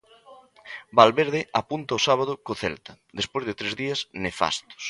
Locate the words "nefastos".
4.23-4.75